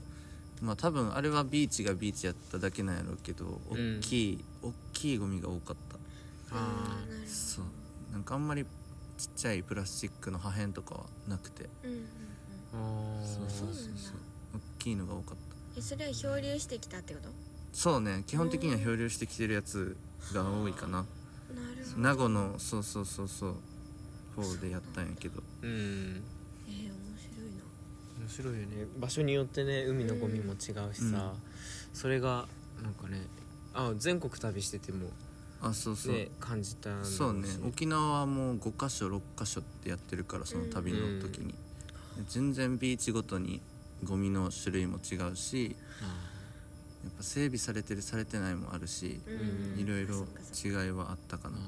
[0.62, 3.98] まあ多分あれはビーチがビーチやっただけなんやろうけどうん。
[4.00, 6.56] 大きい、大きいゴミが多かった。
[6.56, 7.66] ああーなるほどそう。
[8.14, 8.66] なんかあんまり
[9.18, 11.70] ちっちゃいプラスチックの破片とかはなくて。
[11.84, 11.92] うん。
[11.92, 12.04] うんうん
[13.26, 14.16] そうそうそうそう。
[14.56, 15.38] 大きいのが多かっ
[15.74, 15.80] た。
[15.80, 17.30] えそれは漂流してきたってこと？
[17.74, 19.98] そうね基本的には漂流してきてるやつ
[20.34, 21.00] が多いかな。
[21.00, 21.06] なる
[21.84, 22.02] ほど。
[22.02, 23.56] 名護のそうそうそうそう
[24.36, 25.42] 方でやったんやけど。
[25.64, 25.70] うん。
[26.68, 26.94] えー、面
[28.22, 28.88] 面白いよね。
[28.98, 31.32] 場所によってね海のゴミも違うしさ、うん。
[31.94, 32.48] それが
[32.82, 33.22] なんかね
[33.74, 35.10] あ全国旅してても
[35.62, 37.48] あそうそう、ね感じたそうね。
[37.66, 41.56] 沖縄はもう5か所6か所ってやってるからその旅の時に、
[42.28, 43.62] 全然ビーチごとに
[44.04, 45.76] ゴミの種類も違うし
[47.04, 49.80] やっぱ整備されてるされてないもあるしうん。
[49.80, 50.26] いろいろ
[50.64, 51.58] 違いはあったかな。
[51.58, 51.66] あは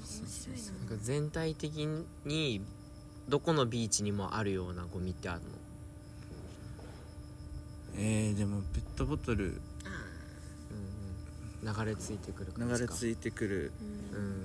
[0.00, 1.88] 面白いななんか全体的
[2.24, 2.60] に
[3.28, 5.46] どこのビーチにもあるようなゴミってあるの？
[7.98, 9.60] えー、でもペットボトル。
[11.62, 12.78] 流れ着いてくる感じか。
[12.78, 13.72] 流れ着いてくる。
[14.12, 14.22] ーうん。
[14.22, 14.38] うん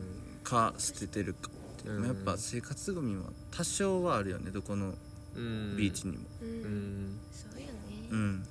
[0.44, 1.50] か捨ててるか。
[1.50, 4.96] って、うんやっぱ生活ゴミは多少はあるよねどこの
[5.36, 5.78] うん。
[5.78, 6.24] ビーチにも。
[6.42, 7.20] ううんん。
[7.32, 7.74] そうよね。
[8.10, 8.44] うん、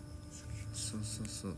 [0.81, 1.55] そうそうそう。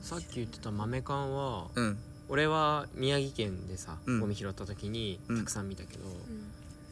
[0.00, 1.98] さっき言ってた豆缶はうん。
[2.28, 4.20] 俺は宮城県でさ、うん。
[4.20, 5.38] ゴミ拾った時にうん。
[5.40, 6.14] たくさん見たけど、うん。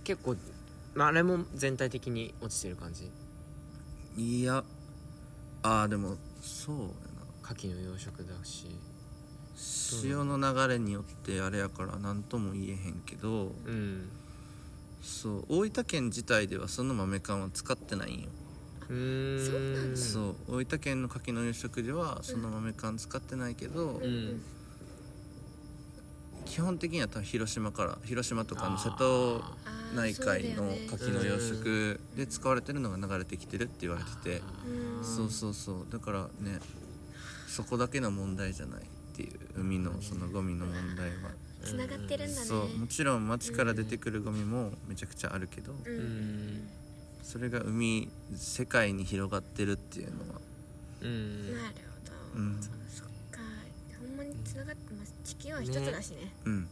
[0.02, 0.36] 結構、
[0.94, 3.10] まあ、あれも全体的に落ちてる感じ？
[4.16, 4.64] いや
[5.62, 6.92] あーでもそうやな。
[7.44, 8.66] 牡蠣の養殖だし。
[9.56, 14.08] 潮の流れによってあれやから何とも言えへんけどうん。
[15.02, 18.28] そう大分県自体ではその豆缶は使ってないんよ、
[18.90, 19.46] うーん。
[19.46, 19.96] そうなんだ。
[19.96, 20.57] そう。
[20.57, 24.42] 大分県の牡蠣の養殖ではその豆缶使ってないけど、うん。
[26.44, 28.79] 基本的には多分広島から広島とかのあー。
[28.79, 34.42] 瀬戸あー内海の牡蠣の養殖で使われてるのが流れてきてるって言われてて。
[34.98, 35.05] うん。
[35.05, 35.87] そうそうそう。
[35.90, 36.59] だからね
[37.48, 38.85] そこだけの問題じゃないっ
[39.16, 41.31] ていう海のそのゴミの問題は。
[41.64, 42.46] つながってるんだね。
[42.46, 42.79] そう。
[42.79, 45.72] もちろん町から出てくるゴミもめちゃくちゃあるけど
[47.30, 50.40] それが海世界に広がってるっていうのは。
[51.02, 51.54] うん。
[51.54, 51.74] なる
[52.34, 52.60] ほど、うん。
[52.60, 53.38] そっか。
[54.00, 55.14] ほんまにつながってます。
[55.22, 56.32] 地球は一つだしね。
[56.44, 56.62] うん。
[56.62, 56.68] ね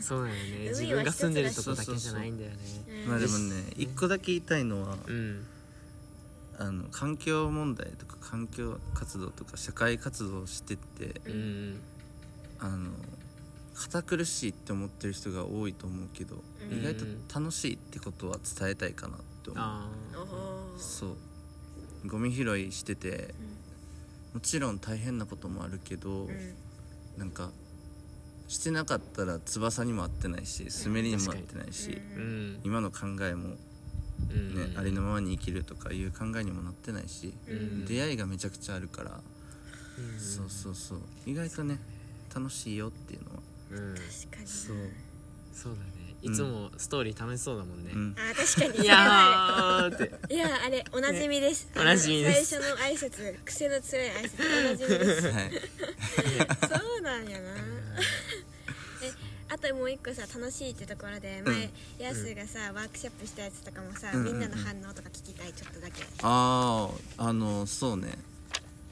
[0.00, 0.70] そうだよね。
[0.70, 2.56] 海 は自分が住んでるとこだけじゃないんだよね。
[3.04, 5.44] うんまあでもね一個だけ言いたいのはうん
[6.58, 11.80] あの環境問題とか環境活動とか社会活動をしてってうん。
[12.60, 12.92] あの
[13.74, 16.36] 堅苦しいって思ってる人が多いと思うけど、
[16.70, 16.78] うん。
[16.78, 17.04] 意外と
[17.40, 19.16] 楽しいってことは伝えたいかな。
[19.16, 19.64] って思う。
[19.64, 20.78] あおー。
[20.78, 21.16] そう。
[22.06, 23.34] ゴミ拾いしてて
[24.32, 26.54] もちろん大変なこともあるけど、うん。
[27.16, 27.50] なんか
[28.48, 32.60] してなかったら翼にも合ってないし滑りにも合ってないし、ーうん。
[32.62, 33.56] 今の考えも
[34.30, 34.54] うん。
[34.54, 37.84] ね、ありのままに生きるとかいう考えにもなってないし、うん。
[37.84, 39.20] 出会いがめちゃくちゃあるから、
[39.98, 40.20] うん。
[40.20, 40.98] そうそうそう。
[41.26, 41.78] 意外とね
[42.34, 43.42] 楽しいよっていうのは。
[43.72, 43.94] うん。
[43.94, 44.46] 確かにな。
[44.50, 44.76] そう、
[45.52, 45.95] そうだね
[46.26, 47.92] いつもストーリー楽しそうだもんね。
[47.94, 48.84] うん、あー確かに。
[48.84, 50.12] いやーって。
[50.34, 52.56] いやあれおなじみです、おなじみです。
[52.56, 55.28] 最初の挨拶癖の強い挨拶おなじみです。
[55.30, 55.50] はい。
[56.68, 57.50] そうなんやな。
[59.02, 59.12] え
[59.48, 64.24] あともう一個さ楽しいってところで前、ヤスがさワークショップしたやつとかもさ、うん。
[64.24, 66.02] みんなの反応とか聞きたいちょっとだけ。
[66.22, 68.18] あああのそうね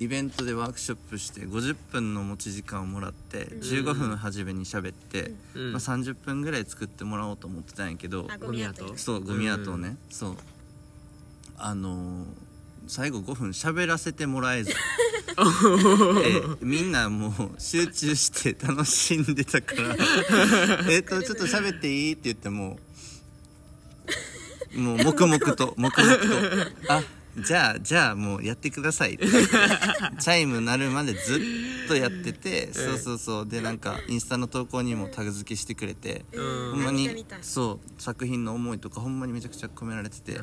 [0.00, 5.72] イベントでワークショップして50分の持ち時間をもらって15分初めに喋って、うん。
[5.72, 10.36] まあ、30分ぐらい作ってもらおうと思ってたんやけどあゴミアそうゴミアートをね、そう。
[11.56, 12.26] あのー
[12.86, 14.70] 最後5分喋らせてもらえず。
[16.22, 19.96] えみんなもう集中して楽しんでたから。
[20.92, 22.12] えっとちょっと喋っていい？
[22.12, 22.78] って言っても
[24.74, 26.26] もう黙々と黙々と。
[26.92, 27.02] あ
[27.36, 29.26] じゃあじゃあもうやってくださいって。
[29.26, 33.48] チャイム鳴るまでずっとやってて、そうそうそう。
[33.48, 36.70] でなんかインスタの投稿にもタグ付けしてくれて、うん。
[36.72, 40.38] ほんまにそう作品の思いとかほんまにめちゃくちゃ込められてて、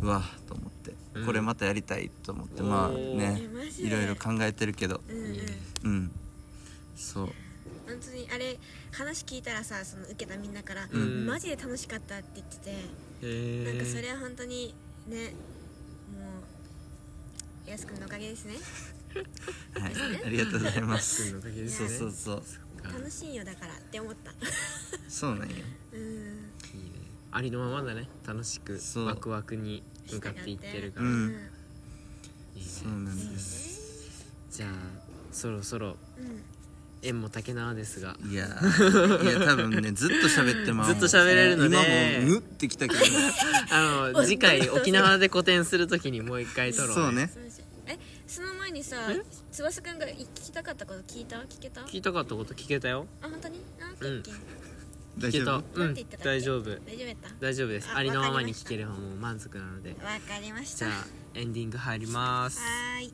[0.00, 1.26] うわと思って、うん。
[1.26, 2.62] これまたやりたいと思って。
[2.62, 3.42] まあね
[3.78, 5.00] いろいろ考えてるけど。
[5.08, 5.36] うんうん。
[5.84, 6.10] うん。
[6.94, 7.28] そう。
[7.84, 8.58] 本当にあれ
[8.92, 11.26] 話聞いたらさその受けたみんなから、うん。
[11.26, 12.70] マジで楽しかったって言ってて、
[13.22, 14.74] へなんかそえれは本当に
[15.06, 15.34] ね
[16.12, 16.42] も
[17.66, 18.54] うやすくんのおかげですね。
[19.78, 19.92] はい。
[20.24, 21.32] ありがとうございます。
[21.32, 22.12] のおかげですそうねそう。
[22.12, 22.42] そう
[22.84, 24.32] 楽しいよだからって思った。
[25.08, 25.56] そうなんよ。
[25.92, 26.00] うん。
[26.00, 26.50] いいね。
[27.30, 28.08] ありのままだね。
[28.26, 31.30] 楽しくワクワクに向かっていってるから、うん。
[32.56, 32.66] いいね。
[32.66, 34.26] そうなんです。
[34.50, 34.72] じゃあ
[35.30, 36.42] そろそろうん
[37.02, 38.16] 縁も竹縄ですが。
[38.24, 41.76] いやいや多分ねずっと喋ってまうずっと喋れるので。
[42.20, 43.02] 今もうぬってきたけど
[43.70, 47.30] あの次回沖縄で個展するときにもう一回撮ろうそうね。
[47.86, 49.20] えその前にさえ？
[49.50, 51.36] 翼くんが聞きたかったこと聞いた？
[51.38, 51.80] 聞けた？
[51.82, 53.06] 聞いたかったこと聞けたよ。
[53.20, 53.60] あ本当に？
[53.80, 54.34] あオッケーオッケー
[55.24, 55.62] 聞けた大丈夫？
[55.74, 55.86] うん。
[55.86, 56.24] なんて言ってたっけ？
[56.24, 56.62] 大丈夫。
[56.62, 57.28] 大丈夫やった？
[57.40, 57.88] 大丈夫です。
[57.92, 59.90] あありのままに聞ければもう満足なので。
[59.90, 60.86] わかりました。
[60.86, 62.60] じゃあエンディング入ります。
[62.60, 63.12] はーい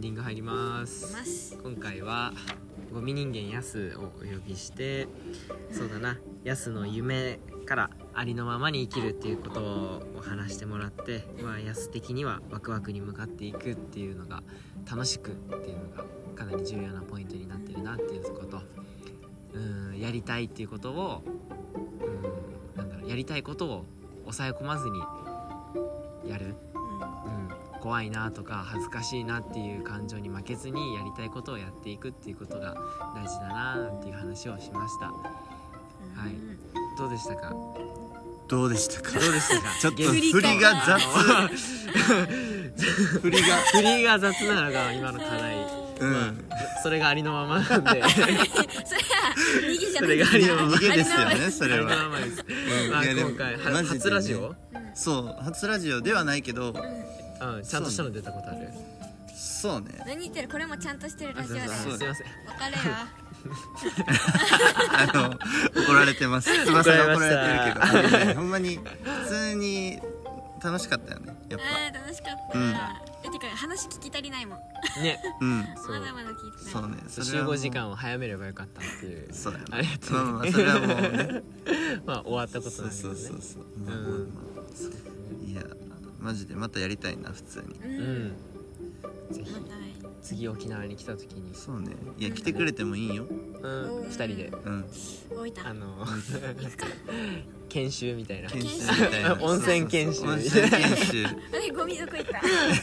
[0.00, 1.58] ンディング入ります。
[1.62, 2.32] 今回は
[2.90, 5.06] ゴミ人間ヤスをお呼びして
[5.70, 6.18] そうだな。
[6.42, 14.42] ヤスの夢からありのままに生きるっていうことを話してもらって、まあ、ヤス的にはワクワクに向かっていくっていうのが
[14.90, 18.62] 楽しくっていうのがかなり重要なポイントになってるなっていうこと。
[19.52, 21.22] うんやりたいっていうことを
[22.74, 23.84] うんなんだろうやりたいことを
[24.22, 24.98] 抑え込まずに
[26.26, 26.54] やる。
[27.26, 27.48] うん、
[27.80, 32.74] 怖いなとか恥ずかしいなっていう感情に負けずにやりたいことをやっていくっていうことが
[33.14, 35.06] 大事だななんていう話をしました。
[35.06, 35.12] は
[36.28, 36.34] い。
[36.98, 37.54] どうでしたか？
[38.48, 39.18] どうでしたか？
[39.18, 39.68] どうでしたか？
[39.80, 41.00] ちょっと現振りが雑。
[43.20, 43.56] 振りが。
[43.72, 45.56] 振りが雑なのが今の課題、
[46.00, 46.06] う。
[46.06, 46.12] ん。
[46.12, 46.32] まあ
[46.82, 47.90] それがありのままなんで。
[48.00, 48.08] それは
[49.62, 50.68] 逃げじゃないそれがありのまま。
[50.76, 51.96] 逃げですよねそありのれは。
[52.08, 52.52] ままです、う
[52.88, 52.90] ん。
[52.90, 54.54] まあ、今回初ラジオ、
[54.94, 56.74] そう初ラジオではないけどうん、
[57.64, 58.68] ちゃんとしたの出たことある。
[59.34, 60.02] そうね。
[60.06, 60.48] 何言ってる？
[60.48, 61.68] これもちゃんとしてるラジオだ。
[61.68, 62.08] すいません。
[62.08, 62.94] わかるよ。
[64.92, 65.30] あの
[65.82, 66.50] 怒られてます。
[66.66, 68.26] 翼が怒られてるけど。
[68.26, 69.98] ねほんまに普通に
[70.62, 71.34] 楽しかったよね。
[71.48, 72.74] やっあー楽しかった、うん。
[73.22, 75.02] えてか話聞き足りないもん。
[75.02, 75.20] ね。
[75.22, 75.66] ぱうん。
[75.76, 76.00] そう。
[76.00, 76.72] まだまだ聞いてない。
[76.72, 76.96] そうね。
[77.08, 80.12] そ集合時間を早めればよかったっていうそうやねありがとう。
[80.12, 81.42] まあまあそれはもうね。
[82.04, 83.16] まあ終わったことそうなんだけどね。
[83.16, 84.32] そうそうそうまあまあうん。
[84.54, 85.62] まあいや
[86.20, 87.74] マジでまたやりたいな普通に。
[87.84, 88.32] うん、うん。
[89.34, 89.54] ぜひ
[90.22, 91.54] 次沖縄に来た時に。
[91.54, 91.92] そうね。
[92.18, 93.24] いや来てくれてもいいよ。
[93.62, 94.04] うん。
[94.04, 94.52] 二人で。
[94.64, 94.84] うん。
[95.30, 95.66] 大分。
[95.66, 96.06] あの
[97.68, 98.50] 研修みたいな。
[98.50, 98.68] 研修
[99.02, 99.38] みたいな。
[99.42, 100.22] 温泉研修。
[100.24, 101.24] 温泉研修。
[101.66, 102.24] えゴミどこ行っ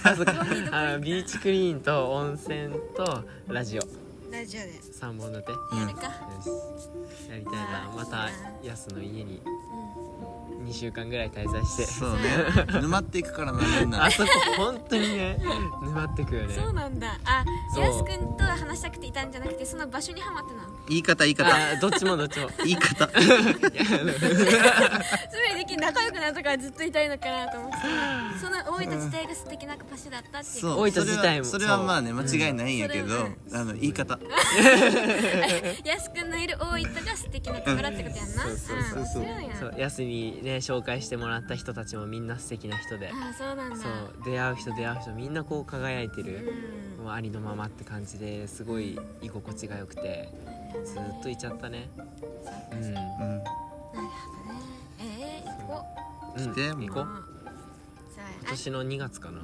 [0.01, 0.11] た？
[0.11, 0.33] あそっか。
[0.33, 0.89] ゴミどこ行った？
[0.93, 3.81] あビーチクリーンと温泉とラジオ
[4.31, 4.73] ラジオで。
[4.91, 5.51] 三本立て？
[5.51, 7.91] よやるか、しやりたいな。
[7.95, 8.29] また
[8.63, 9.41] ヤスの家に。
[9.45, 11.85] う2週間ぐらい滞在して。
[11.85, 12.19] そうね。
[12.81, 14.05] 沼っていくからなみんな。
[14.05, 15.39] あそこ本当にね。
[15.81, 16.53] 沼ってくよん、ね。
[16.53, 17.17] そうなんだ。
[17.23, 17.45] あ
[17.79, 20.69] やすくんと話したくていたんじゃなくてその場所にはまってなの？
[20.89, 21.55] 言い方言い方。
[21.55, 22.49] あどっちもどっちも。
[22.65, 23.07] 言い方。
[23.07, 23.21] つま
[25.53, 28.39] りでき仲良くなったからずっといたいのかなと思ってた。
[28.39, 30.61] その大分自体が素敵な場所だったっていう。
[30.61, 30.71] そう。
[30.81, 31.45] 大分自体も。
[31.45, 33.19] それはまあね間違いないんやけど、う。
[33.19, 34.16] んあの言い方
[35.85, 38.43] やすくんのいる大分が素敵なところってことやんな。
[38.43, 39.23] そうそうそうそう。
[39.23, 43.09] 面白いなそうヤスにね紹介してもらった人たちもみんな素敵な人で。
[43.09, 43.75] あそうなんだ。
[43.75, 46.53] そう出会う人出会う人みんなこう輝いてる、
[46.97, 47.05] うん。
[47.05, 50.29] もうありのままって感じですごい居心地が良くて
[50.85, 51.89] ずっといちゃったね。
[52.71, 52.93] うんうん。
[52.93, 53.23] なるほ
[54.47, 54.61] どね。
[54.99, 55.85] えー、行こ
[56.35, 56.41] う。
[56.41, 56.53] ん。
[56.53, 57.27] 来て行こう。
[58.41, 59.41] 今年の2月かな。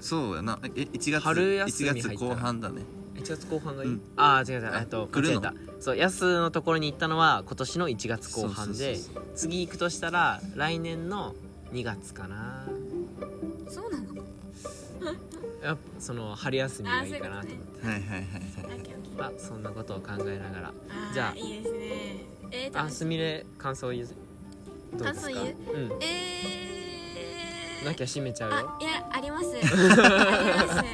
[0.00, 0.58] そうやな。
[0.62, 2.82] え1月春休み1入ったら月後半だね
[3.18, 4.00] 1月後半がいい、うん。
[4.16, 4.72] ああ違う違う。
[4.80, 5.40] えっと来るの？
[5.40, 5.82] 間違えた。
[5.82, 11.34] そうヤスのところに行ったのは今年の1月後半でそうそうそう次行くとしたら来年の
[11.72, 12.64] 2月かな。
[13.68, 14.06] そうなの？
[15.62, 17.86] やっぱその春休みがいいかなと思って。
[17.86, 18.24] はいはいはいは
[19.16, 20.72] まあそんなことを考えながら。
[21.12, 21.78] じゃあいいですね。
[22.50, 24.08] えー、あすみれ感想言う？
[24.96, 25.32] どうですか？
[25.32, 25.92] 感想言うん。
[26.00, 28.56] えー、なきゃ閉めちゃうよ。
[28.56, 29.46] あいやあります。
[29.54, 29.66] あり
[30.66, 30.84] ます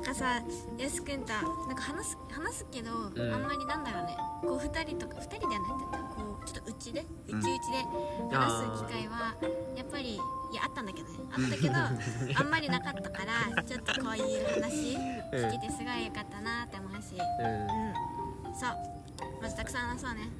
[0.00, 0.40] なんかさ
[0.78, 3.34] やすくんとなんか話す話すけど、ん。
[3.34, 4.16] あんまりなんだろうね。
[4.40, 9.36] こう二人とか二人ではないんだったらこちょっとうちでうちうちで話す機会は
[9.76, 10.16] やっぱりい
[10.56, 11.18] やあったんだけどね。
[11.30, 11.74] あったけど
[12.40, 17.14] あんまりなかったからちょっとこういう話聞けてすごい良かったなって思うし。
[17.14, 18.48] うん。
[18.48, 18.56] うん。
[18.56, 19.42] そう。
[19.42, 20.30] まずたくさん話そうね。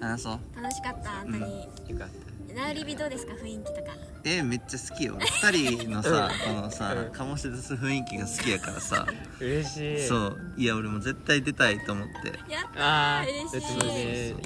[0.00, 0.40] 話そう。
[0.56, 2.08] 楽しかった本当に、よかっ
[2.56, 3.34] ナウリビどうですか？
[3.34, 3.92] 雰囲気とか。
[4.24, 5.18] えめっちゃ好きよ。
[5.20, 7.08] 二人のさこのさうん。
[7.12, 9.06] 醸し出す雰囲気が好きやからさ。
[9.06, 10.00] た嬉しい。
[10.08, 10.38] そう。
[10.56, 12.28] いや俺も絶対出たいと思って。
[12.50, 13.60] やったああー嬉しい。
[13.60, 13.86] だって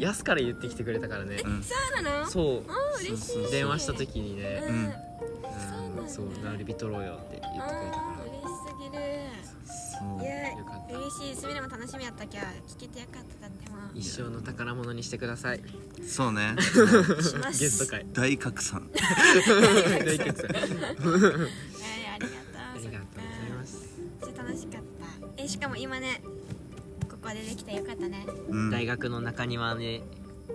[0.06, 1.36] ねから言ってきてくれたからね。
[1.44, 1.62] うん。
[1.62, 2.26] そうなの？
[2.26, 2.64] そう。
[3.00, 3.50] 嬉しい。
[3.52, 4.62] 電話した時にね。
[4.66, 4.84] うん、うん。
[4.84, 9.02] うんそうナウリビ取ろうよって言ってくれたかあー嬉しすぎる
[11.10, 15.60] 嬉しいすみれも楽しみやったきゃ聞けてよかっただってもら一生の宝物にしてください。
[16.06, 16.54] そうね。
[17.20, 17.60] します。
[17.60, 18.06] ゲスト会。
[18.12, 18.88] 大拡散。
[18.94, 20.70] 大決算あはい
[22.14, 22.78] ありがとう。
[22.78, 23.98] りがとうございます。
[24.20, 24.42] そっか。
[24.44, 24.82] 楽しかっ
[25.36, 25.42] た。
[25.42, 26.22] えしかも今ね
[27.10, 28.24] ここでできてよかったね。
[28.48, 28.70] うん。
[28.70, 30.02] 大学の中庭で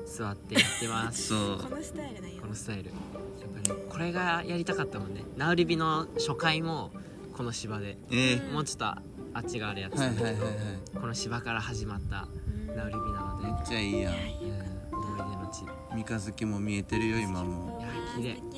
[0.06, 1.28] 座ってやってます。
[1.28, 1.58] そう。
[1.62, 2.42] このスタイルだよ。
[2.42, 2.86] このスタイル。
[2.86, 5.26] やっぱりこれがやりたかったもんね。
[5.36, 6.94] ナウリビの初回も
[7.34, 7.98] この芝で。
[8.10, 11.00] えーもうちょっとあっち側でやってはたんだけど、いはいはいはい。
[11.02, 14.14] この芝から始まったうんナウリビなので、めっちゃいいやん。
[14.14, 15.66] うん、思い出の地。
[15.94, 17.78] 三日月も見えてるよ今も。
[17.80, 18.32] いや綺麗。
[18.32, 18.58] った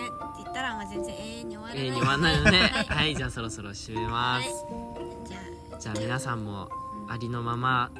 [0.00, 1.86] えって言ったらもう全然永遠に終わらない。
[1.86, 2.58] えー、にはないのね。
[2.58, 2.84] はい。
[2.84, 4.48] はいじゃあそろそろ締めます、
[5.28, 5.38] じゃ
[5.76, 5.78] あ。
[5.80, 6.68] じゃあ皆さんも
[7.08, 7.90] ありのまま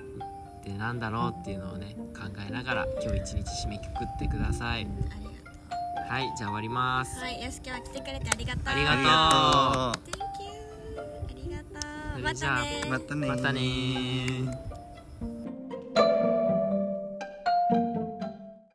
[0.61, 4.83] ってなんだろうっていうのをね考えながら今日一日締めくくってください。
[4.83, 5.31] ありが
[6.07, 7.19] とはいじゃあ終わります。
[7.19, 8.63] うはいよし今日は来てくれてありがとう。
[8.67, 10.18] ありがとう
[12.23, 12.83] またね。
[12.87, 13.29] うまたね。
[13.29, 14.78] またねー